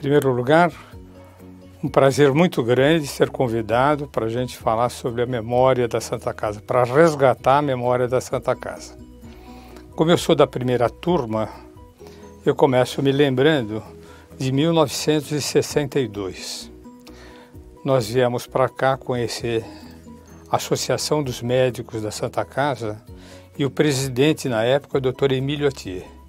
primeiro 0.00 0.32
lugar, 0.32 0.72
um 1.84 1.88
prazer 1.88 2.32
muito 2.32 2.62
grande 2.62 3.06
ser 3.06 3.28
convidado 3.28 4.08
para 4.08 4.24
a 4.24 4.30
gente 4.30 4.56
falar 4.56 4.88
sobre 4.88 5.20
a 5.20 5.26
memória 5.26 5.86
da 5.86 6.00
Santa 6.00 6.32
Casa, 6.32 6.58
para 6.58 6.84
resgatar 6.84 7.58
a 7.58 7.62
memória 7.62 8.08
da 8.08 8.18
Santa 8.18 8.56
Casa. 8.56 8.96
Como 9.90 10.10
eu 10.10 10.16
sou 10.16 10.34
da 10.34 10.46
primeira 10.46 10.88
turma, 10.88 11.50
eu 12.46 12.54
começo 12.54 13.02
me 13.02 13.12
lembrando 13.12 13.82
de 14.38 14.50
1962. 14.50 16.72
Nós 17.84 18.08
viemos 18.08 18.46
para 18.46 18.70
cá 18.70 18.96
conhecer 18.96 19.62
a 20.50 20.56
Associação 20.56 21.22
dos 21.22 21.42
Médicos 21.42 22.00
da 22.00 22.10
Santa 22.10 22.42
Casa 22.42 23.04
e 23.58 23.66
o 23.66 23.70
presidente 23.70 24.48
na 24.48 24.64
época, 24.64 24.96
o 24.96 25.00
Dr. 25.00 25.32
Emílio 25.32 25.68
Atier. 25.68 26.19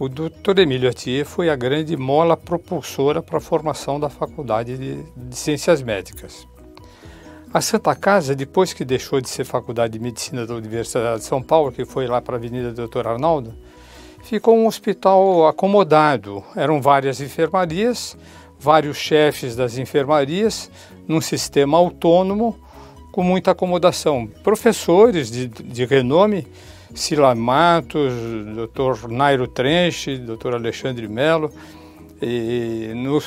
O 0.00 0.08
Dr. 0.08 0.60
Emílio 0.60 0.88
Atier 0.88 1.26
foi 1.26 1.50
a 1.50 1.56
grande 1.56 1.96
mola 1.96 2.36
propulsora 2.36 3.20
para 3.20 3.38
a 3.38 3.40
formação 3.40 3.98
da 3.98 4.08
Faculdade 4.08 4.78
de, 4.78 5.36
Ciências 5.36 5.82
Médicas. 5.82 6.46
A 7.52 7.60
Santa 7.60 7.96
Casa, 7.96 8.32
depois 8.32 8.72
que 8.72 8.84
deixou 8.84 9.20
de 9.20 9.28
ser 9.28 9.44
Faculdade 9.44 9.94
de 9.94 9.98
Medicina 9.98 10.46
da 10.46 10.54
Universidade 10.54 11.18
de 11.18 11.24
São 11.24 11.42
Paulo, 11.42 11.72
que 11.72 11.84
foi 11.84 12.06
lá 12.06 12.22
para 12.22 12.36
a 12.36 12.38
Avenida 12.38 12.70
Doutor 12.70 13.08
Arnaldo, 13.08 13.52
ficou 14.22 14.56
um 14.56 14.68
hospital 14.68 15.48
acomodado. 15.48 16.44
Eram 16.54 16.80
várias 16.80 17.20
enfermarias, 17.20 18.16
vários 18.56 18.96
chefes 18.96 19.56
das 19.56 19.78
enfermarias, 19.78 20.70
num 21.08 21.20
sistema 21.20 21.76
autônomo, 21.76 22.56
com 23.10 23.24
muita 23.24 23.50
acomodação. 23.50 24.28
Professores 24.44 25.28
de, 25.28 25.48
de 25.48 25.84
renome 25.84 26.46
Sila 26.94 27.34
Matos, 27.34 28.12
Dr. 28.54 29.08
Nairo 29.08 29.46
Trenche, 29.46 30.18
Dr. 30.18 30.54
Alexandre 30.54 31.06
Melo, 31.08 31.52
e 32.20 32.92
no 32.94 33.22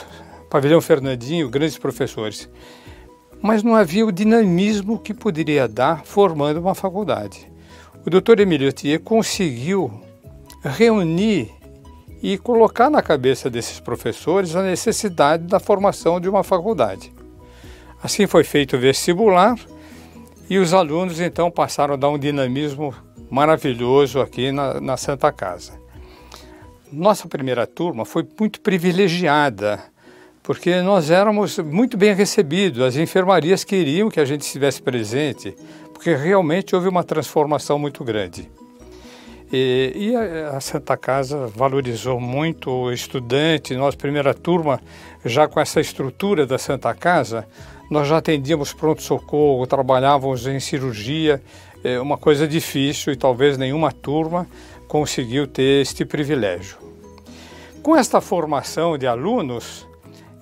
Pavilhão 0.50 0.82
Fernandinho, 0.82 1.50
grandes 1.50 1.78
professores. 1.78 2.50
Mas 3.42 3.64
não 3.64 3.76
havia 3.76 4.06
o 4.06 4.12
dinamismo 4.12 5.00
que 5.00 5.14
poderia 5.14 5.68
dar 5.68 6.04
formando 6.06 6.60
uma 6.60 6.76
faculdade. 6.76 7.52
O 8.06 8.10
Dr. 8.10 8.40
Emílio 8.40 8.74
Thier 8.74 9.00
conseguiu 9.00 9.92
reunir 10.64 11.50
e 12.22 12.38
colocar 12.38 12.90
na 12.90 13.02
cabeça 13.02 13.50
desses 13.50 13.80
professores 13.80 14.56
a 14.56 14.62
necessidade 14.62 15.44
da 15.46 15.60
formação 15.60 16.20
de 16.20 16.30
uma 16.30 16.44
faculdade. 16.44 17.12
Assim 18.04 18.28
foi 18.28 18.44
feito 18.44 18.76
o 18.76 18.80
vestibular 18.80 19.56
e 20.50 20.58
os 20.58 20.74
alunos 20.74 21.20
então 21.20 21.50
passaram 21.50 21.94
a 21.94 21.98
dar 21.98 22.10
um 22.10 22.20
dinamismo 22.20 22.94
maravilhoso 23.32 24.20
aqui 24.20 24.52
na, 24.52 24.82
na 24.82 24.98
Santa 24.98 25.32
Casa. 25.32 25.80
Nossa 26.92 27.28
primeira 27.30 27.66
turma 27.66 28.04
foi 28.04 28.28
muito 28.38 28.60
privilegiada, 28.60 29.80
porque 30.44 30.82
nós 30.82 31.10
éramos 31.10 31.58
muito 31.60 31.96
bem 31.98 32.14
recebidos, 32.14 32.82
as 32.82 32.98
enfermarias 32.98 33.64
queriam 33.64 34.10
que 34.10 34.20
a 34.20 34.26
gente 34.26 34.42
estivesse 34.42 34.82
presente, 34.82 35.56
porque 35.94 36.14
realmente 36.14 36.76
houve 36.76 36.90
uma 36.90 37.06
transformação 37.06 37.80
muito 37.80 38.04
grande. 38.04 38.50
E, 39.54 39.94
e 39.96 40.16
a, 40.16 40.60
Santa 40.60 40.98
Casa 40.98 41.48
valorizou 41.48 42.20
muito 42.20 42.70
o 42.70 42.92
estudante, 42.92 43.76
nossa 43.76 43.98
primeira 43.98 44.34
turma, 44.34 44.82
já 45.24 45.48
com 45.48 45.60
essa 45.60 45.80
estrutura 45.80 46.46
da 46.46 46.58
Santa 46.58 46.94
Casa, 46.94 47.48
nós 47.90 48.08
já 48.08 48.18
atendíamos 48.18 48.74
pronto-socorro, 48.74 49.68
trabalhávamos 49.68 50.48
em 50.48 50.60
cirurgia, 50.60 51.42
é 51.84 52.00
uma 52.00 52.18
coisa 52.18 52.48
difícil 52.48 53.14
e 53.14 53.16
talvez 53.16 53.58
nenhuma 53.58 53.92
turma 53.92 54.48
conseguiu 54.88 55.48
ter 55.48 55.82
este 55.82 56.06
privilégio. 56.06 56.78
Com 57.82 57.96
esta 57.96 58.22
formação 58.22 58.98
de 58.98 59.08
alunos, 59.08 59.88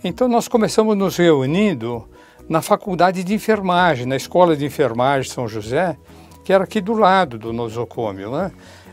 então 0.03 0.27
nós 0.27 0.47
começamos 0.47 0.97
nos 0.97 1.17
reunindo 1.17 2.07
na 2.47 2.61
faculdade 2.61 3.23
de 3.23 3.33
enfermagem, 3.33 4.05
na 4.05 4.15
escola 4.15 4.55
de 4.55 4.65
enfermagem 4.65 5.31
São 5.31 5.47
José, 5.47 5.95
que 6.43 6.51
era 6.51 6.63
aqui 6.63 6.81
do 6.81 6.93
lado 6.93 7.37
do 7.37 7.53
nosocômio, 7.53 8.31
né? 8.31 8.51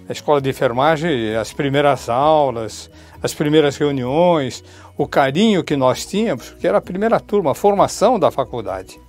A 0.09 0.13
escola 0.13 0.41
de 0.41 0.49
enfermagem, 0.49 1.35
as 1.35 1.53
primeiras 1.53 2.09
aulas, 2.09 2.89
as 3.21 3.35
primeiras 3.35 3.77
reuniões, 3.77 4.63
o 4.97 5.09
carinho 5.09 5.65
que 5.65 5.75
nós 5.75 6.07
tínhamos, 6.07 6.51
que 6.51 6.69
era 6.69 6.79
a 6.79 6.83
primeira 6.83 7.19
turma, 7.19 7.51
a 7.51 7.55
formação 7.55 8.19
da 8.19 8.31
faculdade. 8.31 9.01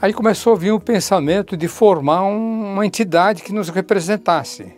Aí 0.00 0.12
começou 0.12 0.52
a 0.52 0.56
vir 0.56 0.72
o 0.72 0.80
pensamento 0.80 1.56
de 1.56 1.68
formar 1.68 2.24
uma 2.24 2.84
entidade 2.84 3.42
que 3.42 3.52
nos 3.52 3.70
representasse. 3.70 4.74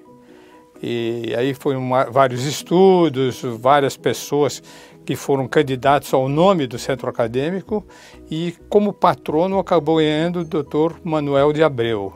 E 0.80 1.34
aí 1.36 1.54
foram 1.54 1.90
vários 2.12 2.44
estudos, 2.44 3.42
várias 3.58 3.96
pessoas 3.96 4.62
que 5.04 5.16
foram 5.16 5.48
candidatos 5.48 6.14
ao 6.14 6.28
nome 6.28 6.68
do 6.68 6.78
centro 6.78 7.08
acadêmico 7.08 7.84
e 8.30 8.54
como 8.68 8.92
patrono 8.92 9.58
acabou 9.58 9.96
ganhando 9.96 10.40
o 10.40 10.44
Dr. 10.44 11.00
Manuel 11.02 11.52
de 11.52 11.64
Abreu. 11.64 12.12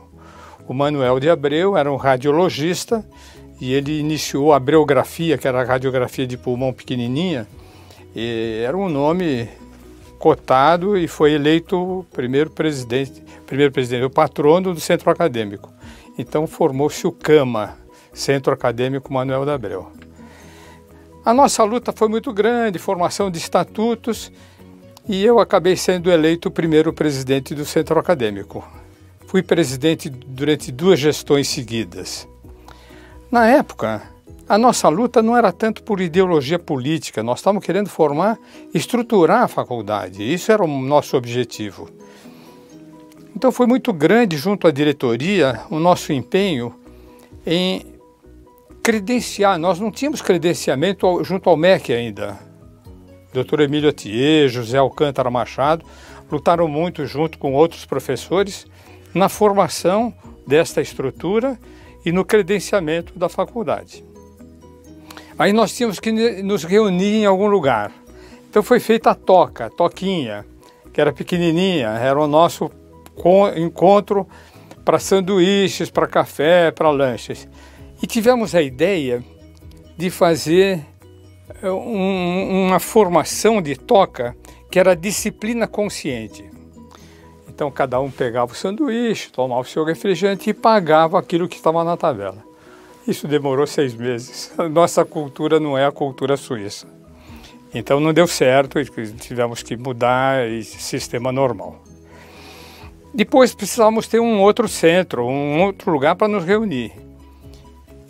O 0.69 0.73
Manuel 0.73 1.19
de 1.19 1.29
Abreu 1.29 1.77
era 1.77 1.91
um 1.91 1.97
radiologista 1.97 3.05
e 3.61 3.73
ele 3.73 3.99
iniciou 3.99 4.53
a 4.53 4.61
breografia, 4.61 5.37
que 5.37 5.49
era 5.49 5.61
a 5.61 5.65
radiografia 5.65 6.27
de 6.27 6.37
pulmão 6.37 6.73
pequenininha, 6.73 7.49
e 8.15 8.63
era 8.65 8.77
um 8.77 8.89
nome 8.89 9.49
cotado 10.23 10.97
e 10.97 11.09
foi 11.09 11.33
eleito 11.33 12.07
primeiro 12.13 12.49
presidente, 12.49 13.25
primeiro 13.45 13.73
presidente, 13.73 14.05
o 14.05 14.11
patrono 14.11 14.73
do 14.73 14.79
centro 14.79 15.11
acadêmico. 15.11 15.69
Então 16.17 16.47
formou-se 16.47 17.05
o 17.05 17.11
CAMA, 17.11 17.77
Centro 18.13 18.53
Acadêmico 18.53 19.13
Manuel 19.13 19.45
da 19.45 19.55
Abreu. 19.55 19.91
A 21.25 21.35
nossa 21.35 21.65
luta 21.65 21.91
foi 21.91 22.07
muito 22.07 22.33
grande, 22.33 22.79
formação 22.79 23.33
de 23.33 23.39
estatutos, 23.39 24.31
e 25.09 25.25
eu 25.25 25.41
acabei 25.41 25.77
sendo 25.77 26.09
eleito 26.09 26.51
o 26.51 26.53
primeiro 26.53 26.93
presidente 26.93 27.53
do 27.53 27.65
centro 27.65 27.99
acadêmico. 27.99 28.65
Fui 29.27 29.43
presidente 29.43 30.09
durante 30.09 30.71
duas 30.71 31.01
gestões 31.01 31.49
seguidas. 31.49 32.29
Na 33.29 33.49
época, 33.49 34.01
a 34.53 34.59
nossa 34.59 34.87
luta 34.91 35.23
não 35.23 35.35
era 35.35 35.51
tanto 35.51 35.83
por 35.83 35.99
ideologia 35.99 36.59
política, 36.59 37.23
nós 37.23 37.39
estávamos 37.39 37.65
querendo 37.65 37.89
formar, 37.89 38.39
estruturar 38.75 39.45
a 39.45 39.49
faculdade, 39.49 40.23
isso 40.23 40.53
era 40.53 40.63
o 40.63 40.69
nosso 40.69 41.17
objetivo. 41.17 41.89
Então 43.35 43.51
foi 43.51 43.67
muito 43.67 43.95
grande, 43.95 44.37
junto 44.37 44.69
à 44.69 44.71
diretoria, 44.71 45.63
o 45.71 45.79
nosso 45.79 46.13
empenho 46.13 46.75
em 47.47 47.95
credenciar. 48.83 49.59
Nós 49.59 49.81
não 49.81 49.91
tínhamos 49.91 50.21
credenciamento 50.21 51.25
junto 51.25 51.49
ao 51.49 51.57
MEC 51.57 51.91
ainda. 51.91 52.39
Dr. 53.33 53.63
Emílio 53.63 53.89
Atier, 53.89 54.51
José 54.51 54.77
Alcântara 54.77 55.31
Machado 55.31 55.83
lutaram 56.31 56.69
muito 56.69 57.07
junto 57.07 57.39
com 57.39 57.55
outros 57.55 57.87
professores 57.87 58.67
na 59.15 59.31
formação 59.31 60.13
desta 60.47 60.83
estrutura 60.83 61.59
e 62.05 62.13
no 62.13 62.23
credenciamento 62.23 63.19
da 63.19 63.31
faculdade. 63.31 64.12
Aí 65.39 65.53
nós 65.53 65.75
tínhamos 65.75 65.99
que 65.99 66.13
nos 66.43 66.65
reunir 66.65 67.23
em 67.23 67.27
algum 67.27 67.47
lugar. 67.47 67.93
Então 68.49 68.63
foi 68.63 68.79
feita 68.81 69.11
a 69.11 69.15
toca, 69.15 69.67
a 69.67 69.71
toquinha, 69.71 70.45
que 70.93 71.01
era 71.01 71.13
pequenininha, 71.13 71.89
era 71.89 72.21
o 72.21 72.27
nosso 72.27 72.71
encontro 73.57 74.27
para 74.85 74.99
sanduíches, 74.99 75.91
para 75.91 76.07
café, 76.07 76.71
para 76.71 76.91
lanches. 76.91 77.49
E 78.03 78.07
tivemos 78.07 78.55
a 78.55 78.61
ideia 78.61 79.25
de 79.97 80.11
fazer 80.11 80.85
eh, 81.63 81.71
um, 81.71 82.67
uma 82.67 82.81
formação 82.81 83.63
de 83.63 83.77
toca 83.77 84.37
que 84.71 84.79
era 84.79 84.97
disciplina 84.97 85.67
consciente. 85.67 86.45
Então 87.49 87.71
cada 87.71 88.01
um 88.01 88.11
pegava 88.11 88.53
o 88.53 88.57
sanduíche, 88.57 89.31
tomava 89.31 89.61
o 89.61 89.65
seu 89.65 89.85
refrigerante 89.85 90.51
e 90.51 90.55
pagava 90.55 91.19
aquilo 91.19 91.49
que 91.49 91.57
estava 91.57 91.85
na 91.85 91.97
tabela. 91.97 92.52
Isso 93.07 93.27
demorou 93.27 93.67
seis 93.67 93.95
meses. 93.95 94.53
A 94.57 94.69
nossa 94.69 95.05
cultura 95.05 95.59
não 95.59 95.77
é 95.77 95.85
a 95.85 95.93
cultura 95.93 96.37
suíça. 96.37 96.87
Então 97.75 97.99
não 97.99 98.13
deu 98.13 98.27
certo 98.27 98.79
tivemos 99.19 99.63
que 99.63 99.77
mudar 99.77 100.49
e 100.49 100.63
sistema 100.63 101.33
normal. 101.33 101.83
Depois 103.15 103.55
precisávamos 103.55 104.07
ter 104.07 104.21
um 104.21 104.41
outro 104.41 104.69
centro, 104.69 105.27
um 105.27 105.63
outro 105.63 105.91
lugar 105.91 106.17
para 106.17 106.29
nos 106.29 106.45
reunir. 106.45 106.93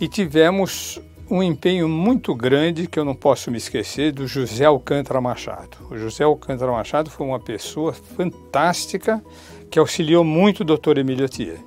E 0.01 0.09
tivemos 0.09 1.01
um 1.31 1.43
empenho 1.43 1.89
muito 1.89 2.35
grande 2.35 2.87
que 2.87 2.99
eu 2.99 3.05
não 3.05 3.15
posso 3.15 3.51
me 3.51 3.57
esquecer 3.57 4.13
do 4.13 4.27
José 4.27 4.65
Alcântara 4.65 5.21
Machado. 5.21 5.79
O 5.91 5.97
José 5.97 6.25
Alcântara 6.25 6.71
Machado 6.71 7.11
foi 7.11 7.27
uma 7.27 7.41
pessoa 7.41 7.93
fantástica 7.93 9.25
que 9.71 9.79
auxiliou 9.79 10.23
muito 10.23 10.61
o 10.61 10.65
Dr. 10.65 10.99
Emílio 10.99 11.29
Thier. 11.29 11.59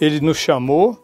Ele 0.00 0.20
nos 0.20 0.38
chamou 0.38 1.03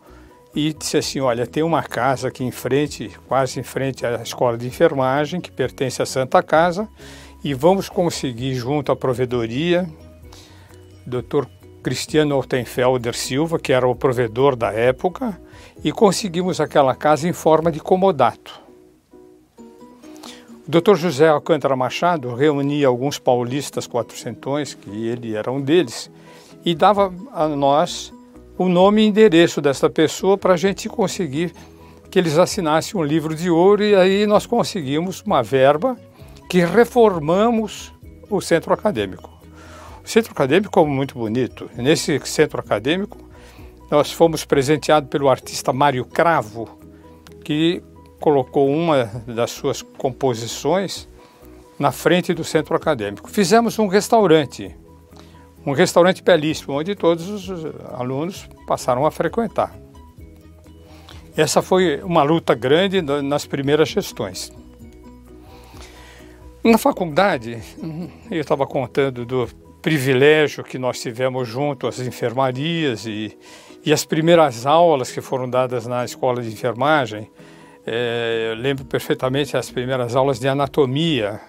e 0.55 0.73
disse 0.73 0.97
assim: 0.97 1.21
Olha, 1.21 1.47
tem 1.47 1.63
uma 1.63 1.83
casa 1.83 2.29
aqui 2.29 2.45
em 2.45 2.51
frente, 2.51 3.11
quase 3.29 3.61
em 3.61 3.63
frente 3.63 4.05
à 4.05 4.23
escola 4.23 4.59
de 4.59 4.67
enfermagem, 4.67 5.41
que 5.41 5.51
pertence 5.51 6.03
à 6.03 6.07
Santa 6.07 6.43
Casa, 6.43 6.89
e 7.43 7.55
vamos 7.55 7.89
conseguir, 7.89 8.55
junto 8.55 8.93
à 8.93 8.97
provedoria, 8.97 9.89
Dr. 11.07 11.47
Cristiano 11.83 12.35
Altenfelder 12.35 13.15
Silva, 13.17 13.59
que 13.59 13.73
era 13.73 13.89
o 13.89 13.95
provedor 13.95 14.55
da 14.55 14.73
época, 14.73 15.41
e 15.83 15.91
conseguimos 15.93 16.61
aquela 16.61 16.95
casa 16.95 17.29
em 17.29 17.33
forma 17.33 17.73
de 17.73 17.81
comodato. 17.81 18.61
O 19.59 20.71
Dr. 20.71 20.95
José 20.95 21.29
Alcântara 21.29 21.75
Machado 21.75 22.35
reunia 22.35 22.87
alguns 22.87 23.19
paulistas 23.19 23.89
quatrocentões, 23.89 24.75
que 24.75 25.07
ele 25.07 25.35
era 25.35 25.51
um 25.51 25.61
deles, 25.61 26.11
e 26.65 26.75
dava 26.75 27.13
a 27.33 27.49
nós 27.49 28.13
o 28.61 28.69
nome 28.69 29.01
e 29.01 29.07
endereço 29.07 29.59
dessa 29.59 29.89
pessoa 29.89 30.37
para 30.37 30.53
a 30.53 30.57
gente 30.59 30.87
conseguir 30.87 31.51
que 32.11 32.19
eles 32.19 32.37
assinassem 32.37 33.01
um 33.01 33.03
livro 33.03 33.35
de 33.35 33.49
ouro 33.49 33.83
e 33.83 33.95
aí 33.95 34.27
nós 34.27 34.45
conseguimos 34.45 35.23
uma 35.23 35.43
verba 35.43 35.97
que 36.47 36.59
reformamos 36.59 37.91
o 38.29 38.39
centro 38.39 38.75
acadêmico. 38.75 39.31
O 40.05 40.07
centro 40.07 40.33
acadêmico 40.33 40.79
é 40.79 40.85
muito 40.85 41.15
bonito. 41.15 41.71
Nesse 41.75 42.21
centro 42.27 42.61
acadêmico 42.61 43.17
nós 43.91 44.13
fomos 44.13 44.45
presenteados 44.45 45.09
pelo 45.09 45.31
artista 45.31 45.73
Mário 45.73 46.05
Cravo, 46.05 46.69
que 47.43 47.83
colocou 48.21 48.69
uma 48.69 49.07
das 49.27 49.53
suas 49.53 49.81
composições 49.81 51.09
na 51.79 51.91
frente 51.91 52.35
do 52.35 52.45
centro 52.45 52.77
acadêmico. 52.77 53.31
Fizemos 53.31 53.79
um 53.79 53.87
restaurante, 53.87 54.77
um 55.65 55.73
restaurante 55.73 56.23
belíssimo, 56.23 56.79
onde 56.79 56.95
todos 56.95 57.29
os 57.29 57.65
alunos 57.93 58.49
passaram 58.67 59.05
a 59.05 59.11
frequentar. 59.11 59.75
Essa 61.37 61.63
foi 61.63 62.01
uma 62.03 62.23
luta 62.23 62.55
grande 62.55 63.01
nas 63.03 63.47
primeiras 63.47 63.89
gestões. 63.89 64.53
Na 66.63 66.77
faculdade, 66.77 67.59
eu 68.31 68.41
estava 68.41 68.67
contando 68.67 69.25
do 69.25 69.49
privilégio 69.81 70.63
que 70.63 70.79
nós 70.79 71.01
tivemos 71.01 71.49
junto 71.49 71.87
às 71.87 71.99
enfermarias 72.01 73.07
e, 73.07 73.37
e 73.85 73.93
as 73.93 74.05
primeiras 74.05 74.67
aulas 74.67 75.11
que 75.11 75.21
foram 75.21 75.49
dadas 75.49 75.87
na 75.87 76.05
escola 76.05 76.43
de 76.43 76.49
enfermagem. 76.49 77.31
É, 77.87 78.51
eu 78.51 78.61
lembro 78.61 78.85
perfeitamente 78.85 79.57
as 79.57 79.71
primeiras 79.71 80.15
aulas 80.15 80.39
de 80.39 80.47
anatomia 80.47 81.41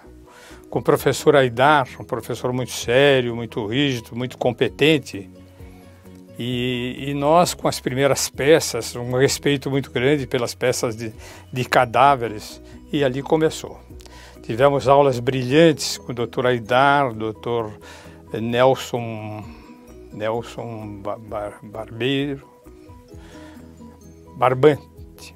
com 0.71 0.79
o 0.79 0.81
professor 0.81 1.35
Aidar, 1.35 1.85
um 1.99 2.03
professor 2.05 2.53
muito 2.53 2.71
sério, 2.71 3.35
muito 3.35 3.67
rígido, 3.67 4.15
muito 4.15 4.37
competente. 4.37 5.29
E, 6.39 7.09
e, 7.09 7.13
nós, 7.13 7.53
com 7.53 7.67
as 7.67 7.81
primeiras 7.81 8.29
peças, 8.29 8.95
um 8.95 9.17
respeito 9.17 9.69
muito 9.69 9.91
grande 9.91 10.25
pelas 10.25 10.55
peças 10.55 10.95
de, 10.95 11.13
de 11.51 11.65
cadáveres, 11.65 12.61
e 12.91 13.03
ali 13.03 13.21
começou. 13.21 13.79
Tivemos 14.43 14.87
aulas 14.87 15.19
brilhantes 15.19 15.97
com 15.97 16.13
o 16.13 16.15
doutor 16.15 16.47
Aidar, 16.47 17.13
doutor 17.13 17.71
Nelson, 18.33 19.43
Nelson 20.13 21.01
Bar, 21.27 21.59
Barbeiro, 21.61 22.47
Barbante, 24.37 25.35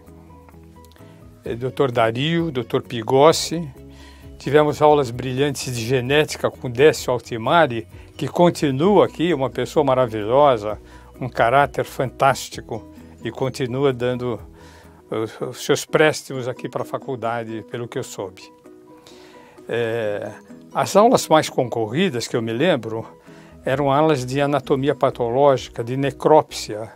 doutor 1.59 1.91
Dario, 1.91 2.49
doutor 2.51 2.81
Pigossi. 2.81 3.69
Tivemos 4.45 4.79
aulas 4.79 5.09
brilhantes 5.09 5.75
de 5.75 5.83
genética 5.83 6.51
com 6.51 6.69
Décio 6.69 7.11
Altimari, 7.11 7.87
que 8.15 8.27
continua 8.27 9.07
aqui, 9.07 9.33
uma 9.33 9.49
pessoa 9.49 9.83
maravilhosa, 9.83 10.79
um 11.19 11.27
caráter 11.27 11.83
fantástico 11.83 12.93
e 13.23 13.31
continua 13.31 13.91
dando 13.91 14.39
os 15.49 15.65
seus 15.65 15.83
préstimos 15.83 16.47
aqui 16.47 16.69
para 16.69 16.83
a 16.83 16.85
faculdade, 16.85 17.65
pelo 17.71 17.87
que 17.87 17.97
eu 17.97 18.03
soube. 18.03 18.43
É, 19.67 20.31
as 20.75 20.95
aulas 20.95 21.27
mais 21.27 21.49
concorridas 21.49 22.27
que 22.27 22.37
eu 22.37 22.41
me 22.43 22.53
lembro 22.53 23.03
eram 23.65 23.91
aulas 23.91 24.23
de 24.23 24.39
anatomia 24.39 24.93
patológica, 24.93 25.83
de 25.83 25.97
necrópsia. 25.97 26.91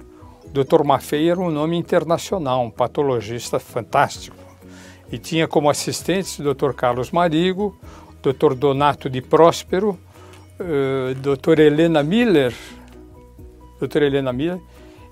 O 0.46 0.50
Dr. 0.50 0.84
Maffei 0.84 1.32
era 1.32 1.40
um 1.40 1.50
nome 1.50 1.78
internacional, 1.78 2.62
um 2.62 2.70
patologista 2.70 3.60
fantástico. 3.60 4.39
E 5.12 5.18
tinha 5.18 5.48
como 5.48 5.70
assistentes 5.70 6.38
o 6.40 6.54
Dr. 6.54 6.74
Carlos 6.74 7.12
Marigo, 7.12 7.76
Dr. 8.22 8.54
Donato 8.54 9.10
de 9.10 9.22
Próspero, 9.22 9.98
uh, 10.60 11.16
doutora 11.16 11.64
Helena 11.64 12.04
Miller, 12.04 12.54
doutora 13.80 14.06
Helena 14.06 14.34
Miller, 14.34 14.60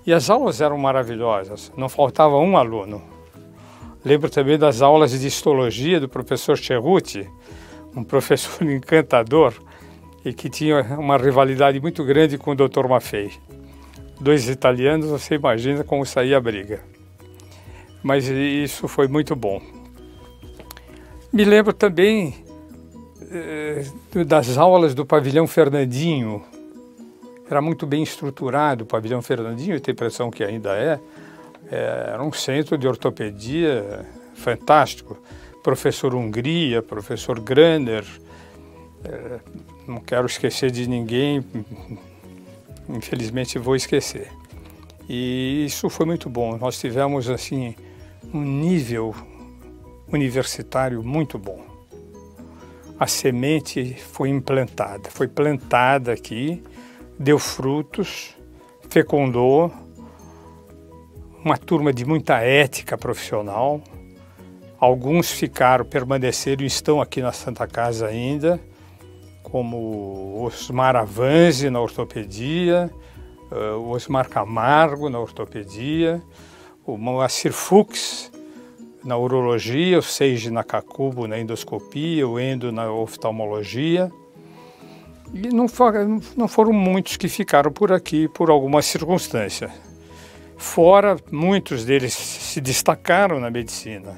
e 0.06 0.12
as 0.12 0.30
aulas 0.30 0.60
eram 0.60 0.78
maravilhosas, 0.78 1.72
não 1.76 1.88
faltava 1.88 2.36
um 2.36 2.56
aluno. 2.56 3.02
Lembro 4.04 4.30
também 4.30 4.56
das 4.56 4.80
aulas 4.80 5.18
de 5.18 5.26
histologia 5.26 5.98
do 5.98 6.08
professor 6.08 6.56
Cerruti, 6.56 7.28
um 7.94 8.04
professor 8.04 8.62
encantador 8.62 9.54
e 10.24 10.32
que 10.32 10.48
tinha 10.48 10.82
uma 10.98 11.16
rivalidade 11.16 11.80
muito 11.80 12.04
grande 12.04 12.38
com 12.38 12.52
o 12.52 12.54
Dr. 12.54 12.86
Maffei. 12.88 13.32
Dois 14.20 14.48
italianos, 14.48 15.06
você 15.06 15.34
imagina 15.36 15.84
como 15.84 16.04
saía 16.04 16.36
a 16.36 16.40
briga. 16.40 16.82
Mas 18.02 18.26
isso 18.26 18.88
foi 18.88 19.08
muito 19.08 19.34
bom. 19.34 19.60
Me 21.30 21.44
lembro 21.44 21.74
também 21.74 22.34
eh, 23.30 23.84
das 24.24 24.56
aulas 24.56 24.94
do 24.94 25.04
pavilhão 25.04 25.46
Fernandinho. 25.46 26.42
Era 27.50 27.60
muito 27.60 27.86
bem 27.86 28.02
estruturado 28.02 28.84
o 28.84 28.86
pavilhão 28.86 29.20
Fernandinho, 29.20 29.76
eu 29.76 29.80
tenho 29.80 29.92
a 29.92 29.96
impressão 29.96 30.30
que 30.30 30.42
ainda 30.42 30.70
é. 30.74 30.98
é. 31.70 32.10
Era 32.14 32.22
um 32.22 32.32
centro 32.32 32.78
de 32.78 32.88
ortopedia 32.88 34.06
fantástico. 34.34 35.18
Professor 35.62 36.14
Hungria, 36.14 36.82
professor 36.82 37.38
Graner, 37.40 38.06
é, 39.04 39.38
não 39.86 40.00
quero 40.00 40.26
esquecer 40.26 40.70
de 40.70 40.88
ninguém, 40.88 41.44
infelizmente 42.88 43.58
vou 43.58 43.76
esquecer. 43.76 44.28
E 45.06 45.66
isso 45.66 45.90
foi 45.90 46.06
muito 46.06 46.30
bom. 46.30 46.56
Nós 46.56 46.78
tivemos 46.78 47.28
assim 47.28 47.74
um 48.32 48.40
nível 48.40 49.14
universitário 50.12 51.02
muito 51.02 51.38
bom 51.38 51.68
a 52.98 53.06
semente 53.06 53.94
foi 53.94 54.28
implantada, 54.28 55.08
foi 55.08 55.28
plantada 55.28 56.12
aqui, 56.12 56.62
deu 57.18 57.38
frutos, 57.38 58.34
fecundou, 58.90 59.72
uma 61.44 61.56
turma 61.56 61.92
de 61.92 62.04
muita 62.04 62.40
ética 62.40 62.98
profissional. 62.98 63.80
Alguns 64.80 65.30
ficaram, 65.30 65.84
permaneceram 65.84 66.64
e 66.64 66.66
estão 66.66 67.00
aqui 67.00 67.22
na 67.22 67.30
Santa 67.30 67.68
Casa 67.68 68.08
ainda, 68.08 68.60
como 69.44 70.42
Osmar 70.42 70.96
Avanzi 70.96 71.70
na 71.70 71.80
ortopedia, 71.80 72.90
eh, 73.50 73.70
Osmar 73.74 74.28
Camargo 74.28 75.08
na 75.08 75.20
ortopedia, 75.20 76.20
o 76.84 76.96
Moacir 76.96 77.52
Fuchs 77.52 78.30
na 79.04 79.16
urologia, 79.16 79.98
o 79.98 80.02
Seiji 80.02 80.50
Nakakubo 80.50 81.26
na 81.26 81.38
endoscopia, 81.38 82.26
o 82.26 82.38
Endo 82.38 82.72
na 82.72 82.90
oftalmologia. 82.90 84.10
E 85.32 85.48
não, 85.48 85.68
for, 85.68 85.92
não 86.36 86.48
foram 86.48 86.72
muitos 86.72 87.16
que 87.16 87.28
ficaram 87.28 87.70
por 87.70 87.92
aqui 87.92 88.28
por 88.28 88.50
alguma 88.50 88.82
circunstância. 88.82 89.70
Fora, 90.56 91.16
muitos 91.30 91.84
deles 91.84 92.14
se 92.14 92.60
destacaram 92.60 93.38
na 93.38 93.50
medicina. 93.50 94.16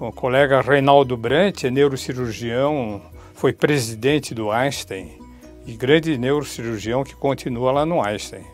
O 0.00 0.10
colega 0.10 0.60
Reinaldo 0.60 1.16
Brant 1.16 1.64
é 1.64 1.70
neurocirurgião, 1.70 3.02
foi 3.34 3.52
presidente 3.52 4.34
do 4.34 4.50
Einstein 4.50 5.18
e 5.66 5.72
grande 5.72 6.16
neurocirurgião 6.16 7.04
que 7.04 7.14
continua 7.14 7.70
lá 7.72 7.86
no 7.86 8.02
Einstein 8.02 8.51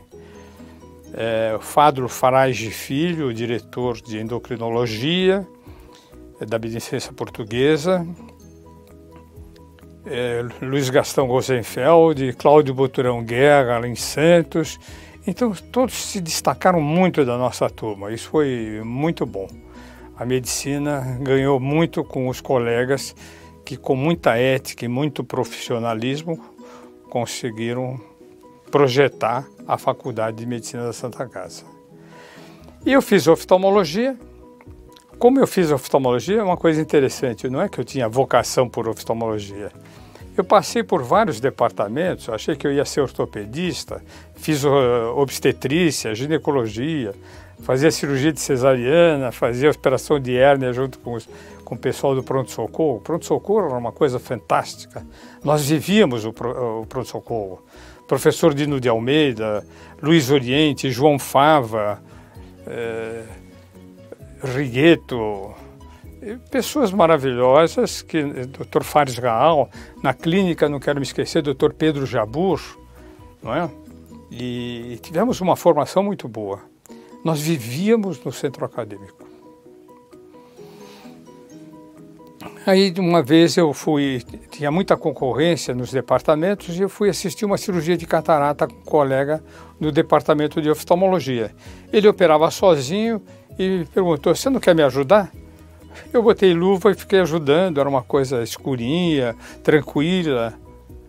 é, 1.20 1.58
Fadro 1.60 2.08
Farage 2.08 2.70
Filho, 2.70 3.34
diretor 3.34 4.00
de 4.00 4.20
endocrinologia 4.20 5.44
é, 6.40 6.46
da 6.46 6.56
Beneficência 6.60 7.12
Portuguesa, 7.12 8.06
é, 10.06 10.44
Luiz 10.62 10.88
Gastão 10.88 11.26
Rosenfeld, 11.26 12.34
Cláudio 12.34 12.72
Boturão 12.72 13.24
Guerra, 13.24 13.74
Alain 13.74 13.96
Santos. 13.96 14.78
Então, 15.26 15.52
todos 15.72 15.94
se 15.94 16.20
destacaram 16.20 16.80
muito 16.80 17.24
da 17.24 17.36
nossa 17.36 17.68
turma. 17.68 18.12
Isso 18.12 18.28
foi 18.28 18.80
muito 18.84 19.26
bom. 19.26 19.48
A 20.16 20.24
medicina 20.24 21.18
ganhou 21.20 21.58
muito 21.58 22.04
com 22.04 22.28
os 22.28 22.40
colegas 22.40 23.14
que, 23.64 23.76
com 23.76 23.96
muita 23.96 24.36
ética 24.36 24.84
e 24.84 24.88
muito 24.88 25.24
profissionalismo, 25.24 26.38
conseguiram 27.10 28.00
projetar 28.70 29.44
a 29.68 29.76
Faculdade 29.76 30.38
de 30.38 30.46
Medicina 30.46 30.84
da 30.84 30.94
Santa 30.94 31.28
Casa. 31.28 31.62
E 32.86 32.92
eu 32.92 33.02
fiz 33.02 33.28
oftalmologia. 33.28 34.16
Como 35.18 35.38
eu 35.38 35.46
fiz 35.46 35.70
oftalmologia, 35.70 36.38
é 36.38 36.42
uma 36.42 36.56
coisa 36.56 36.80
interessante, 36.80 37.48
não 37.50 37.60
é 37.60 37.68
que 37.68 37.78
eu 37.78 37.84
tinha 37.84 38.08
vocação 38.08 38.68
por 38.68 38.88
oftalmologia. 38.88 39.70
Eu 40.36 40.44
passei 40.44 40.84
por 40.84 41.02
vários 41.02 41.40
departamentos, 41.40 42.28
achei 42.28 42.54
que 42.54 42.66
eu 42.66 42.72
ia 42.72 42.84
ser 42.84 43.00
ortopedista, 43.00 44.00
fiz 44.36 44.62
uh, 44.64 44.70
obstetrícia, 45.16 46.14
ginecologia, 46.14 47.12
fazia 47.60 47.90
cirurgia 47.90 48.32
de 48.32 48.40
cesariana, 48.40 49.32
fazia 49.32 49.70
operação 49.70 50.20
de 50.20 50.36
hérnia 50.36 50.72
junto 50.72 51.00
com, 51.00 51.14
os, 51.14 51.28
com 51.64 51.74
o 51.74 51.78
pessoal 51.78 52.14
do 52.14 52.22
pronto-socorro. 52.22 53.00
Pronto-socorro 53.00 53.66
era 53.66 53.76
uma 53.76 53.90
coisa 53.90 54.20
fantástica. 54.20 55.04
Nós 55.42 55.68
vivíamos 55.68 56.24
o, 56.24 56.28
o 56.28 56.86
pronto-socorro 56.86 57.60
professor 58.08 58.54
Dino 58.54 58.80
de 58.80 58.88
Almeida, 58.88 59.64
Luiz 60.02 60.30
Oriente, 60.30 60.90
João 60.90 61.18
Fava, 61.18 62.02
eh, 62.66 63.24
Rigueto, 64.42 65.54
pessoas 66.50 66.90
maravilhosas, 66.90 68.00
que 68.02 68.22
Dr. 68.22 68.82
Fares 68.82 69.18
Gaal, 69.18 69.68
na 70.02 70.14
clínica, 70.14 70.68
não 70.68 70.80
quero 70.80 70.98
me 70.98 71.04
esquecer, 71.04 71.42
Dr. 71.42 71.72
Pedro 71.76 72.06
Jabur, 72.06 72.60
não 73.42 73.54
é? 73.54 73.70
E 74.30 74.98
tivemos 75.02 75.40
uma 75.40 75.54
formação 75.54 76.02
muito 76.02 76.26
boa. 76.26 76.60
Nós 77.24 77.40
vivíamos 77.40 78.22
no 78.24 78.32
centro 78.32 78.64
acadêmico. 78.64 79.27
Aí, 82.68 82.92
uma 82.98 83.22
vez 83.22 83.56
eu 83.56 83.72
fui, 83.72 84.22
tinha 84.50 84.70
muita 84.70 84.94
concorrência 84.94 85.74
nos 85.74 85.90
departamentos 85.90 86.78
e 86.78 86.82
eu 86.82 86.88
fui 86.90 87.08
assistir 87.08 87.46
uma 87.46 87.56
cirurgia 87.56 87.96
de 87.96 88.04
catarata 88.04 88.68
com 88.68 88.74
um 88.74 88.82
colega 88.82 89.42
no 89.80 89.90
departamento 89.90 90.60
de 90.60 90.68
oftalmologia. 90.68 91.50
Ele 91.90 92.06
operava 92.06 92.50
sozinho 92.50 93.22
e 93.58 93.86
perguntou: 93.94 94.34
Você 94.34 94.50
não 94.50 94.60
quer 94.60 94.74
me 94.74 94.82
ajudar? 94.82 95.32
Eu 96.12 96.22
botei 96.22 96.52
luva 96.52 96.90
e 96.90 96.94
fiquei 96.94 97.20
ajudando, 97.20 97.80
era 97.80 97.88
uma 97.88 98.02
coisa 98.02 98.42
escurinha, 98.42 99.34
tranquila, 99.64 100.52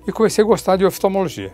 e 0.07 0.13
comecei 0.13 0.41
a 0.41 0.47
gostar 0.47 0.77
de 0.77 0.85
oftalmologia. 0.85 1.51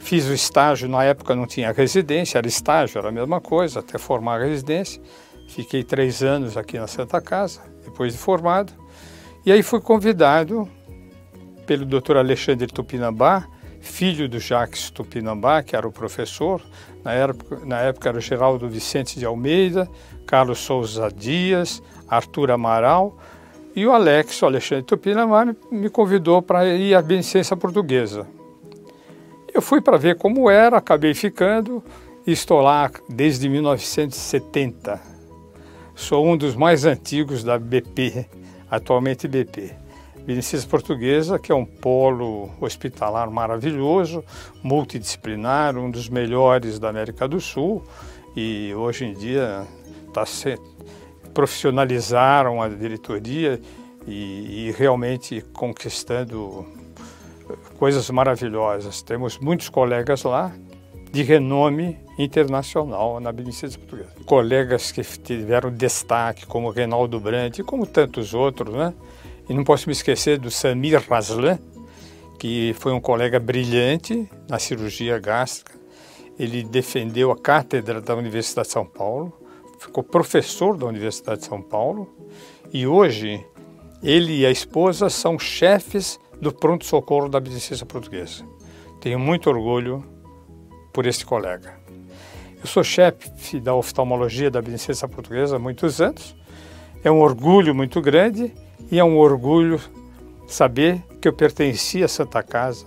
Fiz 0.00 0.26
o 0.26 0.34
estágio, 0.34 0.88
na 0.88 1.04
época 1.04 1.36
não 1.36 1.46
tinha 1.46 1.70
residência, 1.70 2.36
era 2.36 2.48
estágio, 2.48 2.98
era 2.98 3.10
a 3.10 3.12
mesma 3.12 3.40
coisa, 3.40 3.78
até 3.78 3.96
formar 3.96 4.40
a 4.40 4.44
residência. 4.44 5.00
Fiquei 5.46 5.84
três 5.84 6.20
anos 6.20 6.56
aqui 6.56 6.80
na 6.80 6.88
Santa 6.88 7.20
Casa, 7.20 7.60
depois 7.84 8.12
de 8.12 8.18
formado. 8.18 8.72
E 9.44 9.50
aí 9.50 9.62
fui 9.62 9.80
convidado 9.80 10.68
pelo 11.66 11.84
Dr. 11.84 12.16
Alexandre 12.16 12.66
Tupinambá, 12.66 13.46
filho 13.80 14.28
do 14.28 14.38
Jacques 14.38 14.90
Tupinambá, 14.90 15.62
que 15.62 15.74
era 15.74 15.86
o 15.86 15.92
professor. 15.92 16.62
Na 17.04 17.12
época, 17.12 17.60
na 17.64 17.80
época 17.80 18.08
era 18.08 18.20
Geraldo 18.20 18.68
Vicente 18.68 19.18
de 19.18 19.26
Almeida, 19.26 19.88
Carlos 20.26 20.60
Souza 20.60 21.10
Dias, 21.10 21.82
Arthur 22.08 22.52
Amaral. 22.52 23.18
E 23.74 23.86
o 23.86 23.92
Alex, 23.92 24.40
o 24.42 24.46
Alexandre 24.46 24.84
Tupinambá, 24.84 25.46
me 25.70 25.88
convidou 25.88 26.42
para 26.42 26.66
ir 26.66 26.94
à 26.94 27.02
Beneficência 27.02 27.56
Portuguesa. 27.56 28.26
Eu 29.52 29.60
fui 29.60 29.80
para 29.80 29.98
ver 29.98 30.16
como 30.16 30.48
era, 30.48 30.78
acabei 30.78 31.14
ficando 31.14 31.82
e 32.26 32.32
estou 32.32 32.60
lá 32.60 32.90
desde 33.08 33.48
1970. 33.48 35.11
Sou 36.02 36.26
um 36.26 36.36
dos 36.36 36.56
mais 36.56 36.84
antigos 36.84 37.44
da 37.44 37.56
BP, 37.56 38.26
atualmente 38.68 39.28
BP. 39.28 39.72
Beneficência 40.26 40.68
Portuguesa, 40.68 41.38
que 41.38 41.52
é 41.52 41.54
um 41.54 41.64
polo 41.64 42.50
hospitalar 42.60 43.30
maravilhoso, 43.30 44.24
multidisciplinar, 44.64 45.78
um 45.78 45.88
dos 45.88 46.08
melhores 46.08 46.80
da 46.80 46.88
América 46.88 47.28
do 47.28 47.40
Sul 47.40 47.84
e 48.34 48.74
hoje 48.74 49.04
em 49.04 49.14
dia 49.14 49.64
está 50.08 50.26
se 50.26 50.58
profissionalizaram 51.32 52.60
a 52.60 52.68
diretoria 52.68 53.60
e, 54.04 54.66
e 54.66 54.74
realmente 54.76 55.40
conquistando 55.52 56.66
coisas 57.78 58.10
maravilhosas. 58.10 59.02
Temos 59.02 59.38
muitos 59.38 59.68
colegas 59.68 60.24
lá 60.24 60.52
de 61.12 61.22
renome 61.22 61.98
internacional 62.18 63.20
na 63.20 63.30
Beneficência 63.30 63.78
Portuguesa. 63.78 64.10
Colegas 64.24 64.90
que 64.90 65.02
tiveram 65.02 65.70
destaque, 65.70 66.46
como 66.46 66.70
Reinaldo 66.70 67.20
Brandt 67.20 67.60
e 67.60 67.64
como 67.64 67.86
tantos 67.86 68.32
outros, 68.32 68.74
né? 68.74 68.94
E 69.48 69.52
não 69.52 69.62
posso 69.62 69.88
me 69.88 69.92
esquecer 69.92 70.38
do 70.38 70.50
Samir 70.50 71.02
Raslan, 71.08 71.58
que 72.38 72.74
foi 72.78 72.92
um 72.92 73.00
colega 73.00 73.38
brilhante 73.38 74.28
na 74.48 74.58
cirurgia 74.58 75.18
gástrica. 75.18 75.72
Ele 76.38 76.62
defendeu 76.62 77.30
a 77.30 77.36
cátedra 77.36 78.00
da 78.00 78.16
Universidade 78.16 78.68
de 78.68 78.72
São 78.72 78.86
Paulo, 78.86 79.32
ficou 79.78 80.02
professor 80.02 80.78
da 80.78 80.86
Universidade 80.86 81.40
de 81.40 81.46
São 81.46 81.60
Paulo 81.60 82.08
e 82.72 82.86
hoje 82.86 83.44
ele 84.02 84.40
e 84.40 84.46
a 84.46 84.50
esposa 84.50 85.10
são 85.10 85.38
chefes 85.38 86.18
do 86.40 86.52
pronto-socorro 86.52 87.28
da 87.28 87.38
Beneficência 87.38 87.84
Portuguesa. 87.84 88.44
Tenho 89.00 89.18
muito 89.18 89.50
orgulho 89.50 90.02
por 90.92 91.06
este 91.06 91.24
colega. 91.24 91.74
Eu 92.60 92.66
sou 92.66 92.84
chefe 92.84 93.58
da 93.58 93.74
oftalmologia 93.74 94.50
da 94.50 94.62
Beneficência 94.62 95.08
Portuguesa 95.08 95.56
há 95.56 95.58
muitos 95.58 96.00
anos. 96.00 96.36
É 97.02 97.10
um 97.10 97.20
orgulho 97.20 97.74
muito 97.74 98.00
grande 98.00 98.52
e 98.90 98.98
é 98.98 99.04
um 99.04 99.18
orgulho 99.18 99.80
saber 100.46 101.02
que 101.20 101.26
eu 101.26 101.32
pertenci 101.32 102.04
à 102.04 102.08
Santa 102.08 102.42
Casa, 102.42 102.86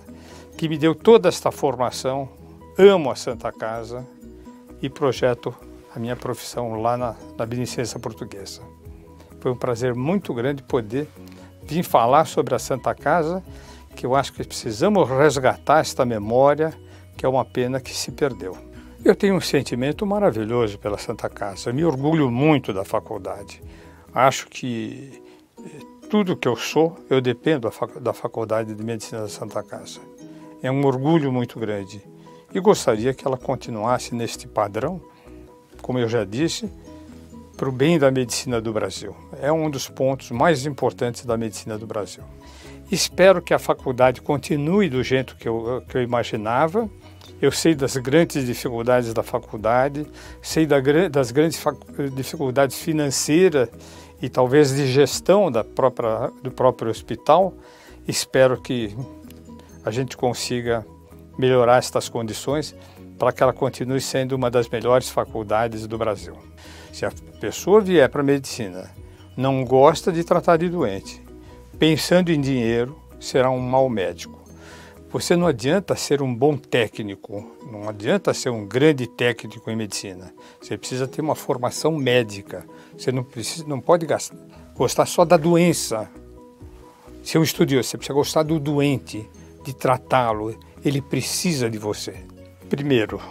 que 0.58 0.70
me 0.70 0.78
deu 0.78 0.96
toda 0.96 1.28
esta 1.28 1.52
formação. 1.52 2.30
Amo 2.78 3.10
a 3.10 3.16
Santa 3.16 3.52
Casa 3.52 4.06
e 4.82 4.90
projeto 4.90 5.54
a 5.94 6.00
minha 6.00 6.16
profissão 6.16 6.82
lá 6.82 6.96
na, 6.98 7.16
na 7.38 7.46
Beneficência 7.46 8.00
Portuguesa. 8.00 8.62
Foi 9.40 9.52
um 9.52 9.58
prazer 9.58 9.94
muito 9.96 10.34
grande 10.34 10.64
poder 10.64 11.08
vim 11.66 11.84
falar 11.84 12.26
sobre 12.26 12.54
a 12.56 12.60
Santa 12.60 12.94
Casa, 12.94 13.44
que 13.96 14.06
eu 14.06 14.16
acho 14.16 14.32
que 14.34 14.44
precisamos 14.44 15.10
resgatar 15.10 15.80
esta 15.80 16.06
memória, 16.06 16.74
que 17.16 17.26
é 17.26 17.30
uma 17.30 17.46
pena 17.46 17.80
que 17.80 17.94
se 17.94 18.12
perdeu. 18.12 18.58
Eu 19.04 19.16
tenho 19.16 19.36
um 19.36 19.42
sentimento 19.42 20.06
maravilhoso 20.06 20.80
pela 20.80 20.98
Santa 20.98 21.30
Casa, 21.30 21.72
me 21.72 21.86
orgulho 21.86 22.32
muito 22.32 22.74
da 22.74 22.84
faculdade. 22.84 23.62
Acho 24.14 24.48
que 24.48 25.22
eh, 25.60 25.86
tudo 26.10 26.36
que 26.36 26.48
eu 26.48 26.56
sou, 26.56 26.98
eu 27.10 27.22
dependo 27.22 27.70
da 28.00 28.14
Faculdade 28.14 28.74
de 28.74 28.84
Medicina 28.84 29.22
da 29.22 29.30
Santa 29.30 29.62
Casa. 29.62 30.00
É 30.64 30.72
um 30.72 30.86
orgulho 30.86 31.32
muito 31.32 31.60
grande 31.60 32.02
e 32.54 32.60
gostaria 32.60 33.14
que 33.14 33.28
ela 33.28 33.38
continuasse 33.38 34.16
neste 34.16 34.48
padrão, 34.48 35.02
como 35.82 36.00
eu 36.00 36.08
já 36.08 36.24
disse, 36.24 36.72
para 37.58 37.68
o 37.68 37.72
bem 37.72 38.00
da 38.00 38.10
medicina 38.10 38.62
do 38.62 38.72
Brasil. 38.72 39.16
É 39.42 39.52
um 39.52 39.70
dos 39.70 39.90
pontos 39.90 40.32
mais 40.32 40.66
importantes 40.66 41.26
da 41.26 41.38
medicina 41.38 41.78
do 41.78 41.86
Brasil. 41.86 42.24
Espero 42.92 43.42
que 43.42 43.54
a 43.54 43.60
faculdade 43.60 44.22
continue 44.22 44.90
do 44.90 45.04
jeito 45.04 45.36
que 45.36 45.48
eu, 45.48 45.84
que 45.88 45.98
eu 45.98 46.02
imaginava. 46.02 46.90
Eu 47.42 47.52
sei 47.52 47.76
das 47.76 47.98
grandes 47.98 48.46
dificuldades 48.46 49.14
da 49.14 49.22
faculdade, 49.22 50.06
sei 50.42 50.66
da, 50.66 50.78
das 51.12 51.32
grandes 51.32 51.62
dificuldades 52.16 52.80
financeiras 52.80 53.70
e 54.22 54.30
talvez 54.30 54.74
de 54.74 54.88
gestão 54.88 55.52
da 55.52 55.64
própria, 55.64 56.32
do 56.42 56.50
próprio 56.50 56.90
hospital. 56.90 57.54
Espero 58.08 58.60
que 58.62 58.96
a 59.84 59.92
gente 59.92 60.16
consiga 60.16 60.86
melhorar 61.38 61.78
estas 61.78 62.08
condições 62.08 62.74
para 63.20 63.32
que 63.32 63.44
ela 63.44 63.54
continue 63.54 64.02
sendo 64.02 64.34
uma 64.34 64.50
das 64.50 64.70
melhores 64.70 65.10
faculdades 65.10 65.86
do 65.88 65.98
Brasil. 65.98 66.38
Se 66.92 67.06
a 67.06 67.12
pessoa 67.40 67.82
vier 67.82 68.10
para 68.10 68.22
a 68.22 68.24
medicina, 68.24 68.90
não 69.36 69.66
gosta 69.66 70.12
de 70.12 70.24
tratar 70.24 70.58
de 70.58 70.70
doente, 70.70 71.22
pensando 71.78 72.32
em 72.32 72.40
dinheiro, 72.40 72.98
será 73.20 73.50
um 73.50 73.60
mau 73.60 73.90
médico. 73.90 74.45
Você 75.16 75.38
não 75.38 75.48
adianta 75.48 75.96
ser 75.96 76.22
um 76.22 76.36
bom 76.36 76.58
técnico, 76.58 77.42
não 77.72 77.88
adianta 77.88 78.34
ser 78.34 78.50
um 78.50 78.68
grande 78.68 79.08
técnico 79.08 79.72
em 79.72 79.76
medicina. 79.78 80.34
Você 80.60 80.78
precisa 80.78 81.08
ter 81.08 81.22
uma 81.22 81.36
formação 81.36 81.94
médica. 81.96 82.66
Você 82.98 83.14
não, 83.14 83.24
precisa, 83.24 83.66
não 83.66 83.80
pode 83.80 84.06
gastar, 84.06 84.36
gostar 84.76 85.06
só 85.06 85.24
da 85.24 85.38
doença. 85.38 86.12
Ser 87.24 87.38
um 87.38 87.44
estudioso, 87.44 87.88
você 87.88 87.98
precisa 87.98 88.14
gostar 88.14 88.44
do 88.44 88.60
doente, 88.60 89.26
de 89.64 89.74
tratá-lo. 89.74 90.54
Ele 90.84 91.02
precisa 91.02 91.70
de 91.70 91.78
você. 91.78 92.18
Primeiro, 92.68 93.22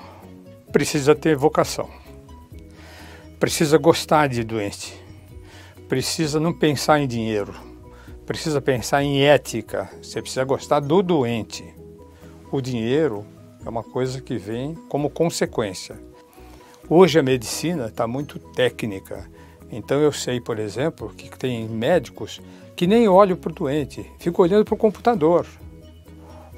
precisa 0.72 1.14
ter 1.14 1.36
vocação 1.36 1.90
precisa 3.38 3.76
gostar 3.76 4.26
de 4.26 4.42
doente, 4.42 4.98
precisa 5.86 6.40
não 6.40 6.50
pensar 6.50 6.98
em 7.00 7.06
dinheiro, 7.06 7.54
precisa 8.26 8.60
pensar 8.60 9.02
em 9.02 9.22
ética, 9.22 9.90
você 10.02 10.20
precisa 10.20 10.44
gostar 10.44 10.80
do 10.80 11.02
doente. 11.02 11.64
O 12.50 12.60
dinheiro 12.60 13.26
é 13.64 13.68
uma 13.68 13.82
coisa 13.82 14.20
que 14.20 14.36
vem 14.36 14.74
como 14.88 15.10
consequência. 15.10 15.98
Hoje 16.88 17.18
a 17.18 17.22
medicina 17.22 17.86
está 17.86 18.06
muito 18.06 18.38
técnica, 18.38 19.28
então 19.70 20.00
eu 20.00 20.12
sei, 20.12 20.40
por 20.40 20.58
exemplo, 20.58 21.12
que 21.16 21.30
tem 21.30 21.68
médicos 21.68 22.40
que 22.76 22.86
nem 22.86 23.08
olham 23.08 23.36
para 23.36 23.50
o 23.50 23.54
doente, 23.54 24.10
ficam 24.18 24.42
olhando 24.42 24.64
para 24.64 24.74
o 24.74 24.78
computador. 24.78 25.46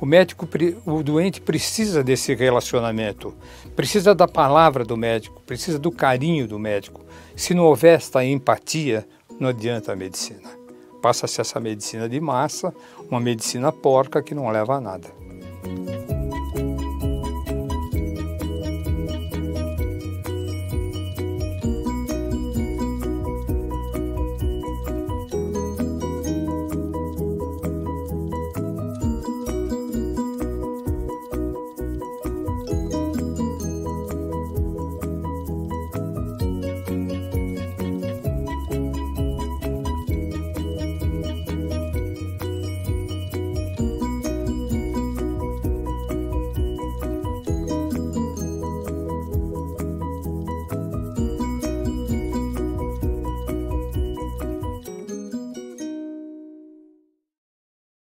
O 0.00 0.04
médico, 0.04 0.46
o 0.84 1.02
doente 1.02 1.40
precisa 1.40 2.04
desse 2.04 2.34
relacionamento, 2.34 3.34
precisa 3.74 4.14
da 4.14 4.28
palavra 4.28 4.84
do 4.84 4.96
médico, 4.96 5.40
precisa 5.46 5.78
do 5.78 5.90
carinho 5.90 6.46
do 6.46 6.58
médico. 6.58 7.04
Se 7.34 7.54
não 7.54 7.64
houver 7.64 7.96
esta 7.96 8.22
empatia, 8.24 9.06
não 9.40 9.48
adianta 9.48 9.92
a 9.92 9.96
medicina. 9.96 10.65
Passa-se 11.06 11.40
essa 11.40 11.60
medicina 11.60 12.08
de 12.08 12.20
massa, 12.20 12.74
uma 13.08 13.20
medicina 13.20 13.70
porca 13.70 14.20
que 14.20 14.34
não 14.34 14.50
leva 14.50 14.74
a 14.74 14.80
nada. 14.80 15.06